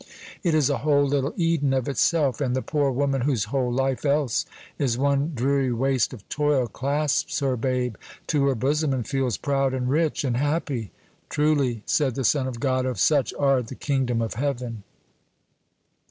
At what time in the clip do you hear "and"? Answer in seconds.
2.41-2.55, 8.93-9.07, 9.75-9.91, 10.23-10.37